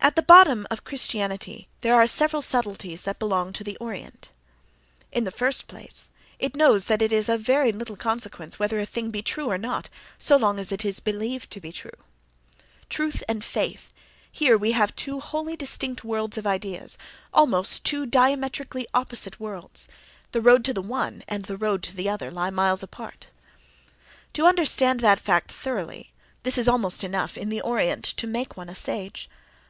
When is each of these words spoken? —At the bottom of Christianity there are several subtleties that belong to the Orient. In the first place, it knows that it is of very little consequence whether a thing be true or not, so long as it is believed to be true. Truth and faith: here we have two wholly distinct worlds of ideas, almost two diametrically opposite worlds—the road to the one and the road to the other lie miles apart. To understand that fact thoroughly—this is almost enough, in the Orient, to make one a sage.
—At 0.10 0.16
the 0.16 0.22
bottom 0.22 0.66
of 0.70 0.82
Christianity 0.82 1.68
there 1.82 1.94
are 1.94 2.06
several 2.06 2.40
subtleties 2.40 3.02
that 3.02 3.18
belong 3.18 3.52
to 3.52 3.62
the 3.62 3.76
Orient. 3.76 4.30
In 5.12 5.24
the 5.24 5.30
first 5.30 5.68
place, 5.68 6.10
it 6.38 6.56
knows 6.56 6.86
that 6.86 7.02
it 7.02 7.12
is 7.12 7.28
of 7.28 7.42
very 7.42 7.70
little 7.70 7.96
consequence 7.96 8.58
whether 8.58 8.78
a 8.80 8.86
thing 8.86 9.10
be 9.10 9.20
true 9.20 9.44
or 9.50 9.58
not, 9.58 9.90
so 10.18 10.38
long 10.38 10.58
as 10.58 10.72
it 10.72 10.86
is 10.86 11.00
believed 11.00 11.50
to 11.50 11.60
be 11.60 11.70
true. 11.70 11.90
Truth 12.88 13.22
and 13.28 13.44
faith: 13.44 13.92
here 14.32 14.56
we 14.56 14.72
have 14.72 14.96
two 14.96 15.20
wholly 15.20 15.54
distinct 15.54 16.02
worlds 16.02 16.38
of 16.38 16.46
ideas, 16.46 16.96
almost 17.34 17.84
two 17.84 18.06
diametrically 18.06 18.88
opposite 18.94 19.38
worlds—the 19.38 20.40
road 20.40 20.64
to 20.64 20.72
the 20.72 20.82
one 20.82 21.22
and 21.28 21.44
the 21.44 21.58
road 21.58 21.82
to 21.82 21.94
the 21.94 22.08
other 22.08 22.30
lie 22.30 22.50
miles 22.50 22.82
apart. 22.82 23.26
To 24.32 24.46
understand 24.46 25.00
that 25.00 25.20
fact 25.20 25.52
thoroughly—this 25.52 26.56
is 26.56 26.66
almost 26.68 27.04
enough, 27.04 27.36
in 27.36 27.50
the 27.50 27.60
Orient, 27.60 28.04
to 28.06 28.26
make 28.26 28.56
one 28.56 28.70
a 28.70 28.74
sage. 28.74 29.28